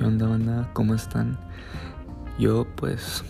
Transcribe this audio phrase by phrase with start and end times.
[0.00, 0.70] ¿Qué onda, banda?
[0.72, 1.36] ¿Cómo están?
[2.38, 3.22] Yo, pues,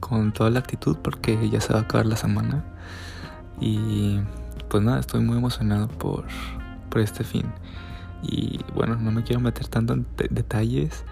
[0.00, 2.64] con toda la actitud porque ya se va a acabar la semana.
[3.60, 4.20] Y,
[4.70, 6.24] pues nada, estoy muy emocionado por,
[6.88, 7.44] por este fin.
[8.22, 11.04] Y bueno, no me quiero meter tanto en detalles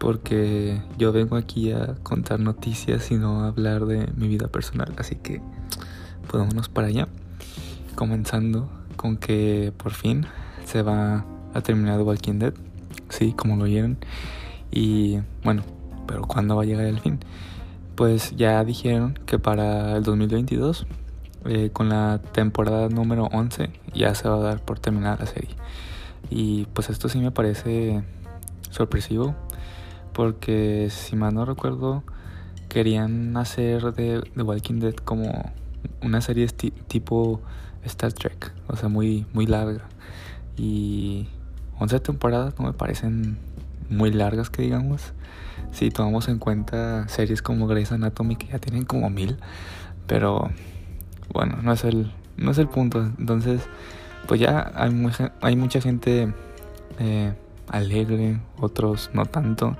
[0.00, 4.92] porque yo vengo aquí a contar noticias y no a hablar de mi vida personal.
[4.98, 5.40] Así que,
[6.22, 7.06] pues vámonos para allá.
[7.94, 10.26] Comenzando con que por fin
[10.64, 11.24] se va
[11.54, 12.54] a terminar Walking Dead.
[13.10, 13.96] Sí, como lo oyeron.
[14.70, 15.62] Y bueno,
[16.06, 17.18] pero ¿cuándo va a llegar el fin?
[17.96, 20.86] Pues ya dijeron que para el 2022,
[21.46, 25.50] eh, con la temporada número 11, ya se va a dar por terminada la serie.
[26.30, 28.02] Y pues esto sí me parece
[28.70, 29.34] sorpresivo,
[30.12, 32.04] porque si mal no recuerdo,
[32.68, 35.52] querían hacer de The Walking Dead como
[36.02, 37.40] una serie tipo
[37.84, 39.88] Star Trek, o sea, muy, muy larga.
[40.56, 41.28] Y
[41.78, 43.38] 11 temporadas no me parecen
[43.90, 45.12] muy largas que digamos.
[45.72, 49.38] Si tomamos en cuenta series como Grey's Anatomy que ya tienen como mil.
[50.06, 50.50] Pero
[51.32, 53.00] bueno, no es el, no es el punto.
[53.18, 53.62] Entonces,
[54.26, 54.90] pues ya hay,
[55.40, 56.32] hay mucha gente
[56.98, 57.34] eh,
[57.68, 59.76] alegre, otros no tanto.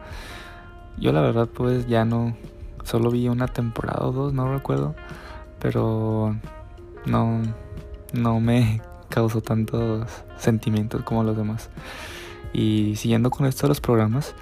[0.99, 2.37] Yo la verdad pues ya no,
[2.85, 4.95] solo vi una temporada o dos, no recuerdo.
[5.61, 6.37] Pero
[7.07, 7.43] no,
[8.13, 10.07] no me causó tantos
[10.39, 11.71] sentimientos como los demás.
[12.53, 14.35] Y siguiendo con esto de los programas,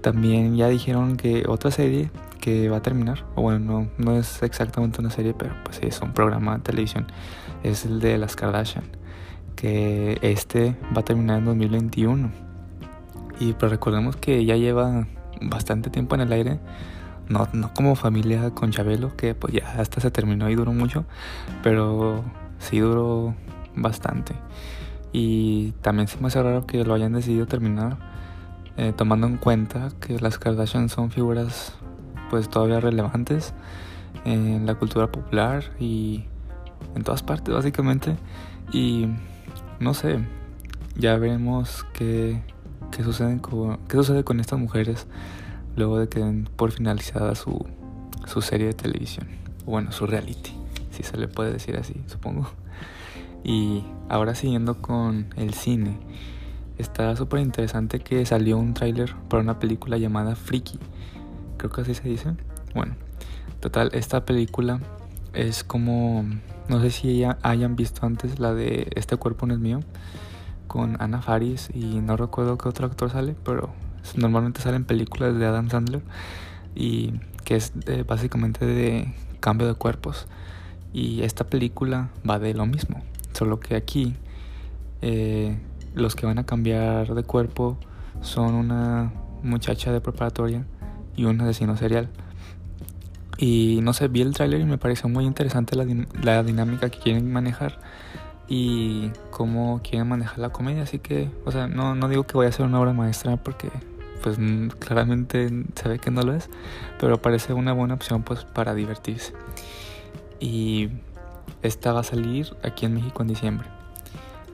[0.00, 4.42] también ya dijeron que otra serie que va a terminar, o bueno, no, no es
[4.42, 7.06] exactamente una serie, pero pues es un programa de televisión,
[7.62, 8.84] es el de las Kardashian,
[9.56, 12.30] que este va a terminar en 2021.
[13.40, 15.06] Y pues recordemos que ya lleva
[15.40, 16.60] bastante tiempo en el aire,
[17.28, 21.06] no, no como familia con Chabelo, que pues ya hasta se terminó y duró mucho,
[21.62, 22.22] pero
[22.58, 23.34] sí duró
[23.74, 24.34] bastante.
[25.16, 27.98] Y también se me hace raro que lo hayan decidido terminar,
[28.76, 31.72] eh, tomando en cuenta que las Kardashian son figuras
[32.30, 33.54] pues todavía relevantes
[34.24, 36.24] en la cultura popular y
[36.96, 38.16] en todas partes básicamente.
[38.72, 39.06] Y
[39.78, 40.18] no sé,
[40.96, 42.42] ya veremos qué,
[42.90, 45.06] qué, sucede, con, qué sucede con estas mujeres
[45.76, 47.64] luego de que den por finalizada su,
[48.26, 49.28] su serie de televisión.
[49.64, 50.50] Bueno, su reality,
[50.90, 52.50] si se le puede decir así, supongo.
[53.44, 55.98] Y ahora siguiendo con el cine,
[56.78, 60.78] está súper interesante que salió un tráiler para una película llamada Freaky.
[61.58, 62.34] Creo que así se dice.
[62.74, 62.94] Bueno,
[63.60, 64.80] total, esta película
[65.34, 66.24] es como,
[66.68, 69.80] no sé si ya hayan visto antes la de Este cuerpo no es mío,
[70.66, 73.70] con Ana Faris y no recuerdo qué otro actor sale, pero
[74.16, 76.02] normalmente salen películas de Adam Sandler
[76.74, 77.72] y que es
[78.06, 80.26] básicamente de cambio de cuerpos.
[80.92, 83.02] Y esta película va de lo mismo.
[83.34, 84.14] Solo que aquí
[85.02, 85.58] eh,
[85.94, 87.76] los que van a cambiar de cuerpo
[88.20, 89.12] son una
[89.42, 90.64] muchacha de preparatoria
[91.16, 92.08] y un asesino serial.
[93.36, 95.84] Y no sé, vi el tráiler y me pareció muy interesante la,
[96.22, 97.80] la, dinámica que quieren manejar
[98.48, 100.84] y cómo quieren manejar la comedia.
[100.84, 103.68] Así que, o sea, no, no digo que voy a ser una obra maestra porque
[104.22, 104.38] pues
[104.78, 106.48] claramente se ve que no lo es,
[106.98, 109.34] pero parece una buena opción pues para divertirse.
[110.40, 110.88] Y
[111.62, 113.68] esta va a salir aquí en México en diciembre.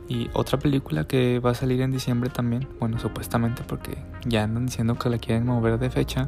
[0.09, 3.97] Y otra película que va a salir en diciembre también, bueno, supuestamente porque
[4.27, 6.27] ya andan diciendo que la quieren mover de fecha,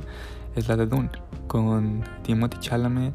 [0.54, 1.10] es la de Dune,
[1.48, 3.12] con Timothy Chalamet,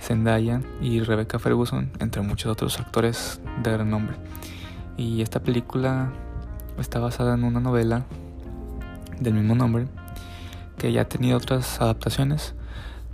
[0.00, 4.16] Zendaya y Rebecca Ferguson, entre muchos otros actores de renombre.
[4.96, 6.12] Y esta película
[6.78, 8.04] está basada en una novela
[9.20, 9.86] del mismo nombre,
[10.76, 12.54] que ya ha tenido otras adaptaciones.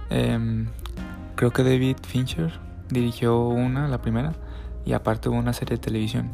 [0.08, 0.68] Em,
[1.36, 2.52] creo que David Fincher
[2.90, 4.32] dirigió una, la primera,
[4.84, 6.32] y aparte hubo una serie de televisión.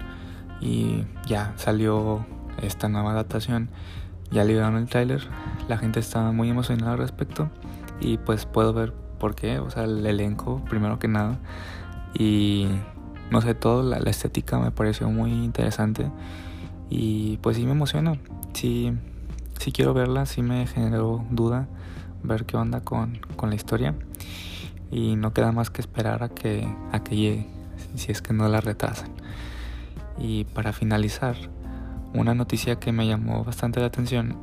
[0.60, 2.24] Y ya salió
[2.62, 3.68] esta nueva adaptación.
[4.30, 5.22] Ya liberaron el tráiler,
[5.68, 7.48] la gente está muy emocionada al respecto
[8.00, 11.38] y pues puedo ver por qué, o sea, el elenco primero que nada
[12.12, 12.66] y
[13.30, 16.10] no sé, todo, la, estética me pareció muy interesante
[16.90, 18.18] y pues sí me emociona,
[18.52, 18.92] sí,
[19.60, 21.68] sí quiero verla, sí me generó duda
[22.24, 23.94] ver qué onda con, con la historia
[24.90, 27.46] y no queda más que esperar a que, a que llegue,
[27.96, 29.10] si es que no la retrasan.
[30.18, 31.36] Y para finalizar,
[32.14, 34.36] una noticia que me llamó bastante la atención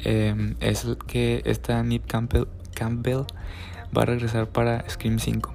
[0.00, 3.24] em, es que esta Nip Campbell,
[3.96, 5.52] va a regresar para Scream 5.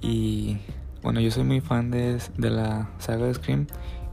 [0.00, 0.58] Y
[1.02, 3.66] bueno, yo soy muy fan de, de la saga de Scream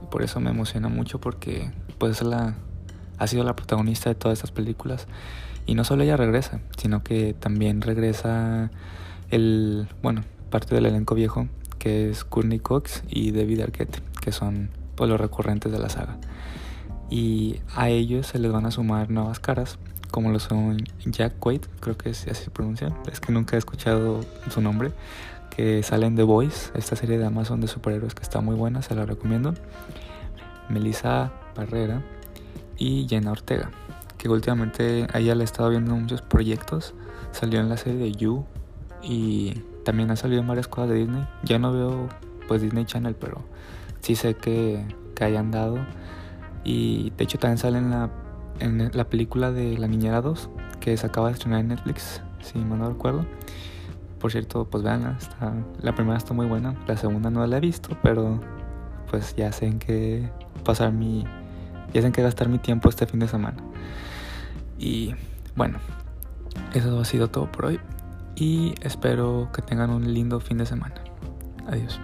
[0.04, 2.56] y por eso me emociona mucho porque pues la,
[3.18, 5.08] ha sido la protagonista de todas estas películas.
[5.66, 8.70] Y no solo ella regresa, sino que también regresa
[9.30, 11.48] el, bueno, parte del elenco viejo,
[11.80, 16.18] que es Courtney Cox y David Arquette, que son pues, los recurrentes de la saga.
[17.10, 19.78] Y a ellos se les van a sumar nuevas caras,
[20.12, 24.22] como lo son Jack Quaid, creo que así se pronuncia, es que nunca he escuchado
[24.50, 24.92] su nombre,
[25.56, 28.82] que sale en The Voice, esta serie de Amazon de superhéroes que está muy buena,
[28.82, 29.54] se la recomiendo.
[30.70, 32.02] Melissa Barrera
[32.78, 33.72] y Jenna Ortega,
[34.18, 36.94] que últimamente a ella le he estado viendo muchos proyectos.
[37.32, 38.46] Salió en la serie de You
[39.06, 39.54] y
[39.84, 41.28] también ha salido en varias cosas de Disney.
[41.44, 42.10] Ya no veo
[42.48, 43.44] pues Disney Channel, pero
[44.02, 45.78] sí sé que, que hayan dado.
[46.64, 48.10] Y de hecho también sale en la,
[48.60, 50.50] en la película de La Niñera 2,
[50.80, 53.26] que se acaba de estrenar en Netflix, si mal no recuerdo.
[54.20, 57.96] Por cierto, pues está, la primera está muy buena, la segunda no la he visto,
[58.02, 58.40] pero
[59.12, 60.32] pues ya sé en qué
[60.64, 61.24] pasar mi,
[61.94, 63.58] ya sé en qué gastar mi tiempo este fin de semana.
[64.80, 65.14] Y
[65.56, 65.78] bueno,
[66.74, 67.80] eso ha sido todo por hoy
[68.36, 70.96] y espero que tengan un lindo fin de semana.
[71.68, 72.00] Adiós.